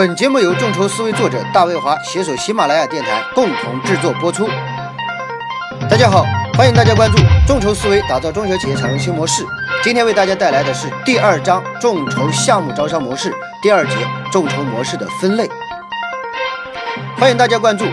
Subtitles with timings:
[0.00, 4.48] 本节目由众筹思维作者大卫华携手喜马拉雅电台共同制作播出。
[5.90, 6.24] 大家好，
[6.56, 9.44] 欢迎大家关注众筹思维，打造中小企业产业新模式。
[9.82, 13.92] 今天为大家带来的是第二章众筹项目招商模式第二节
[14.32, 15.46] 众筹模式的分类。
[17.18, 17.84] 欢迎大家关注。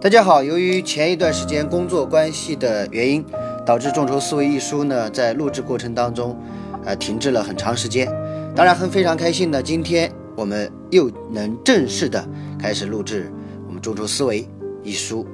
[0.00, 3.24] 大家好，由于前一段时间工作关系的原因，
[3.66, 6.38] 导致《众筹思维》一书呢在录制过程当中，
[6.84, 8.06] 呃停滞了很长时间。
[8.54, 12.24] 当然很非常开心呢，今天我们又能正式的
[12.60, 13.28] 开始录制
[13.66, 14.42] 我们《众筹思维》
[14.84, 15.26] 一书。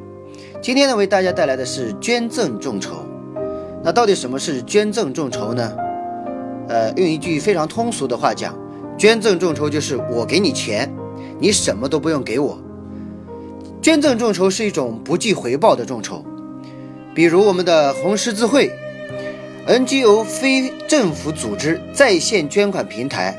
[0.62, 3.04] 今天呢为大家带来的是捐赠众筹。
[3.82, 5.76] 那到底什么是捐赠众筹呢？
[6.68, 8.58] 呃，用一句非常通俗的话讲，
[8.96, 10.90] 捐赠众筹就是我给你钱，
[11.38, 12.58] 你什么都不用给我。
[13.84, 16.24] 捐赠众筹是一种不计回报的众筹，
[17.14, 18.72] 比如我们的红十字会、
[19.66, 23.36] NGO 非政府组织在线捐款平台，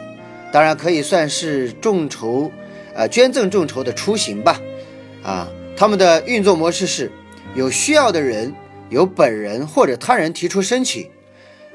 [0.51, 2.51] 当然可以算是众筹，
[2.93, 4.61] 呃，捐赠众筹的雏形吧。
[5.23, 7.11] 啊，他们的运作模式是：
[7.55, 8.53] 有需要的人
[8.91, 11.09] 由本人或者他人提出申请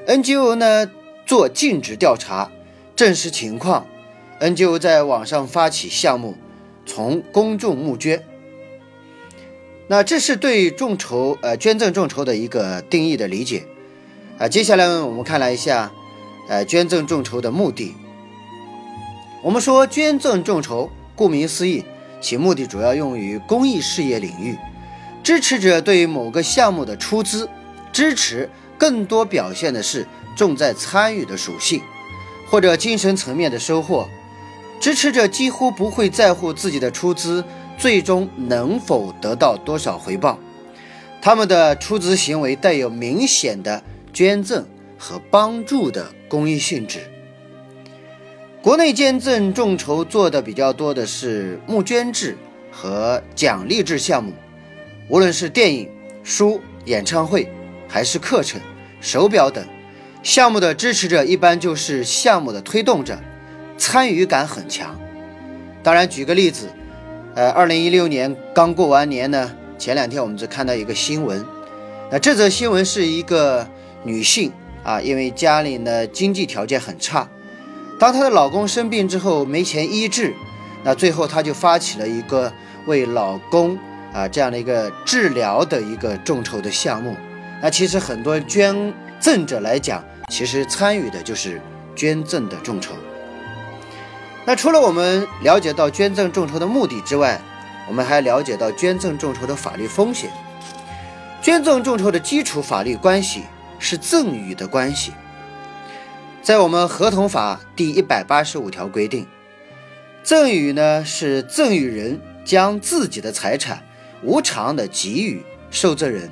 [0.07, 0.89] ，NGO 呢
[1.25, 2.49] 做尽职调查，
[2.95, 3.85] 证实情况
[4.39, 6.35] ，NGO 在网上发起项目，
[6.85, 8.23] 从公众募捐。
[9.91, 13.65] 那这是对众筹，呃，捐赠众筹的一个定义的理解，
[14.37, 15.91] 啊，接下来我们看了一下，
[16.47, 17.93] 呃，捐赠众筹的目的。
[19.43, 21.83] 我们说捐赠众筹，顾名思义，
[22.21, 24.57] 其目的主要用于公益事业领域，
[25.21, 27.49] 支持者对某个项目的出资
[27.91, 31.81] 支持，更多表现的是重在参与的属性，
[32.49, 34.07] 或者精神层面的收获，
[34.79, 37.43] 支持者几乎不会在乎自己的出资。
[37.81, 40.37] 最终能否得到多少回报？
[41.19, 43.81] 他们的出资行为带有明显的
[44.13, 44.63] 捐赠
[44.99, 46.99] 和帮助的公益性质。
[48.61, 52.37] 国内捐赠众筹做的比较多的是募捐制
[52.71, 54.31] 和奖励制项目，
[55.09, 55.89] 无论是电影、
[56.23, 57.51] 书、演唱会，
[57.87, 58.61] 还是课程、
[58.99, 59.65] 手表等
[60.21, 63.17] 项目的支持者，一般就是项目的推动者，
[63.75, 64.95] 参与感很强。
[65.81, 66.69] 当然，举个例子。
[67.33, 71.45] 呃，二零一六年刚过完年呢，前两天我们只看到一个新闻，
[72.11, 73.65] 那这则新闻是一个
[74.03, 74.51] 女性
[74.83, 77.29] 啊，因为家里呢经济条件很差，
[77.97, 80.33] 当她的老公生病之后没钱医治，
[80.83, 82.51] 那最后她就发起了一个
[82.85, 83.79] 为老公
[84.11, 87.15] 啊这样的一个治疗的一个众筹的项目。
[87.61, 91.61] 那其实很多捐赠者来讲，其实参与的就是
[91.95, 92.93] 捐赠的众筹。
[94.45, 97.39] 那除了我们了解到捐赠众筹的目的之外，
[97.87, 100.31] 我们还了解到捐赠众筹的法律风险。
[101.41, 103.43] 捐赠众筹的基础法律关系
[103.79, 105.11] 是赠与的关系，
[106.41, 109.27] 在我们合同法第一百八十五条规定，
[110.23, 113.83] 赠与呢是赠与人将自己的财产
[114.23, 116.31] 无偿的给予受赠人，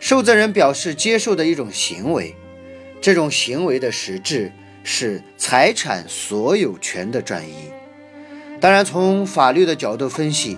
[0.00, 2.34] 受赠人表示接受的一种行为，
[3.00, 4.52] 这种行为的实质。
[4.88, 7.72] 是财产所有权的转移。
[8.60, 10.56] 当然，从法律的角度分析，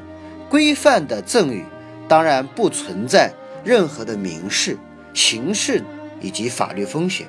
[0.51, 1.65] 规范的赠与
[2.07, 3.33] 当然不存在
[3.65, 4.77] 任何的民事、
[5.15, 5.83] 刑事
[6.21, 7.27] 以及法律风险。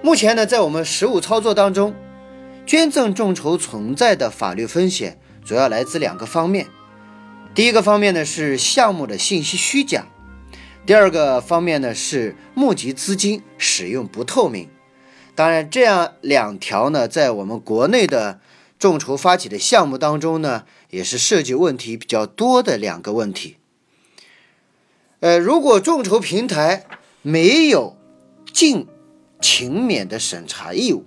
[0.00, 1.94] 目前呢，在我们实务操作当中，
[2.64, 6.66] 捐赠众筹存在的法律风险主要来自两个方面。
[7.54, 10.06] 第一个方面呢是项目的信息虚假，
[10.86, 14.70] 第二个方面呢是募集资金使用不透明。
[15.34, 18.40] 当然，这样两条呢，在我们国内的
[18.78, 23.56] 众筹发起的项目当中呢，也是涉及问题比较多的两个问题。
[25.20, 26.84] 呃，如果众筹平台
[27.22, 27.96] 没有
[28.52, 28.86] 尽
[29.40, 31.04] 勤勉的审查义务，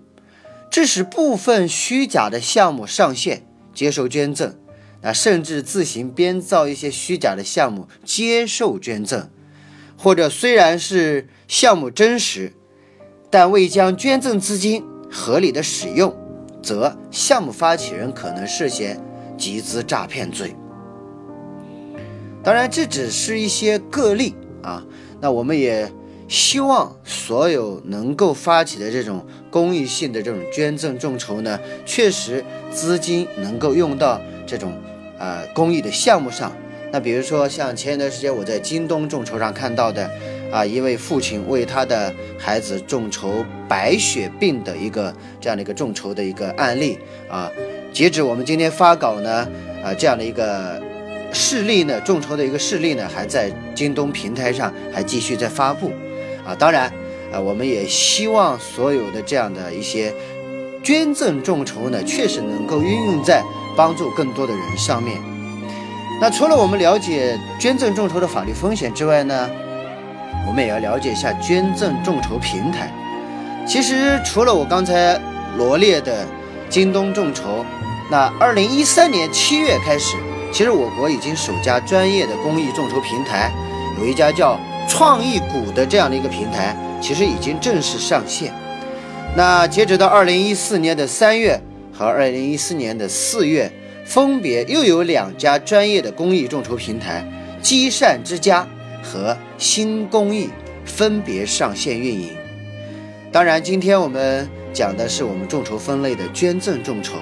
[0.72, 4.56] 致使部分虚假的项目上线接受捐赠，
[5.02, 9.30] 那甚至自行编造一些虚假的项目接受捐赠，
[9.96, 12.54] 或者虽然是项目真实。
[13.34, 16.16] 但未将捐赠资金合理的使用，
[16.62, 19.04] 则项目发起人可能涉嫌
[19.36, 20.56] 集资诈骗罪。
[22.44, 24.86] 当然，这只是一些个例啊。
[25.20, 25.92] 那我们也
[26.28, 34.80] 希望所有能够发起的这种公益性的这种捐赠众筹呢，确实资金能够用到这种
[35.18, 36.52] 呃公益的项目上。
[36.92, 40.08] 那比如说像前一段时间我在京东众筹上看到的。
[40.54, 45.12] 啊，一位父亲为他的孩子众筹白血病的一个
[45.42, 47.52] 这样的一个众筹的一个案例啊，
[47.92, 49.48] 截止我们今天发稿呢，
[49.84, 50.80] 啊，这样的一个
[51.34, 55.92] 事例呢，众筹的一个事例呢，还在京东平台上还继续在发布
[56.46, 56.54] 啊。
[56.54, 56.86] 当然
[57.34, 60.14] 啊，我们也希望所有的这样的一些
[60.84, 63.44] 捐赠众筹呢，确实能够运用在
[63.76, 65.20] 帮助更多的人上面。
[66.22, 69.50] 那除了我们了解捐赠众筹的法律风险之外呢，
[70.48, 72.92] 我们也要了解一下捐赠众筹平台。
[73.66, 75.20] 其实除了我刚才
[75.58, 76.26] 罗列的
[76.70, 77.66] 京东众筹，
[78.12, 80.18] 那二零一三年七月开始。
[80.52, 83.52] 其实我国已经首家专业的公益众筹平台，
[84.00, 88.54] 有一家叫创意谷的这样的一个平台，其实已经正式上线。
[89.36, 91.60] 那截止到二零一四年的三月
[91.92, 93.72] 和二零一四年的四月，
[94.06, 97.26] 分别又有两家专业的公益众筹平台——
[97.60, 98.68] 积善之家
[99.04, 100.50] 和新公益，
[100.86, 102.30] 分别上线运营。
[103.32, 107.18] 当然，今天我们讲的是我们众筹分类的捐赠众筹。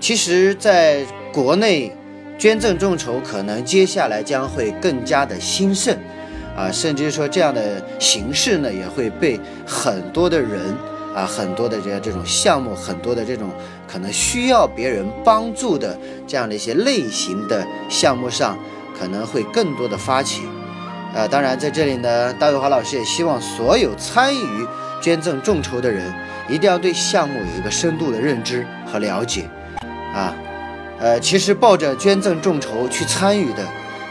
[0.00, 1.92] 其实，在国内。
[2.38, 5.98] 捐赠众筹可能接下来将会更加的兴盛，
[6.56, 9.36] 啊，甚至说这样的形式呢，也会被
[9.66, 10.72] 很多的人
[11.12, 13.50] 啊，很多的这这种项目，很多的这种
[13.88, 15.98] 可能需要别人帮助的
[16.28, 18.56] 这样的一些类型的项目上，
[18.96, 20.42] 可能会更多的发起。
[21.14, 24.66] 啊，当然在这里呢，大卫华老师也希望所有参与
[25.00, 26.12] 捐赠众筹的人，
[26.48, 29.48] 一定要对项目有一个深度的认知和了解，
[30.14, 30.34] 啊。
[31.00, 33.62] 呃，其实抱着捐赠众筹去参与的，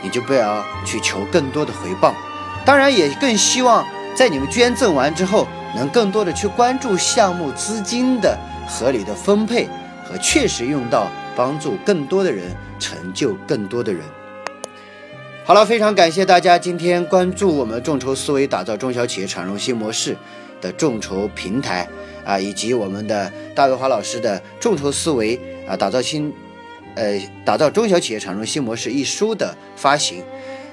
[0.02, 2.16] 你就不要去求更多的回报。
[2.64, 3.86] 当然，也更希望
[4.16, 5.46] 在你们捐赠完之后，
[5.76, 9.68] 能更多的去关注项目资金的合理的分配
[10.06, 14.02] 和确实用到，帮助更多的人，成就更多的人。
[15.48, 20.14] 好了，非常感谢大家今天关注我们众筹思维打造中小企业产融新模式
[20.60, 21.88] 的众筹平台
[22.26, 26.34] 啊，以及我们的大卫华老师的众筹思维啊打造新。
[26.96, 30.22] 呃，打造中小企业产融新模式一书的发行，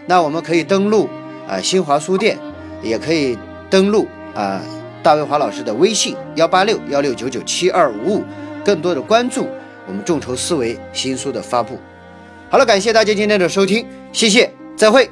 [0.06, 1.08] 那我们可以登录
[1.46, 2.36] 啊新华书店，
[2.82, 3.38] 也可以
[3.70, 4.60] 登录啊
[5.04, 8.24] 大卫华老师的微信幺八六幺六九九七二五五，
[8.64, 9.46] 更多的关注
[9.86, 11.78] 我们众筹思维新书的发布。
[12.50, 15.10] 好了，感谢大家今天的收听，谢谢，再会。